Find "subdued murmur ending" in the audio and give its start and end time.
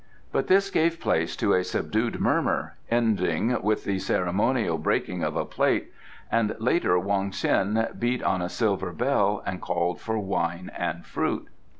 1.63-3.61